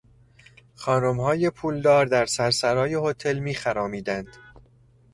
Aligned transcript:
خانمهای 0.75 1.49
پولدار 1.49 2.05
در 2.05 2.25
سرسرای 2.25 2.97
هتل 3.09 3.39
میخرامیدند. 3.39 4.35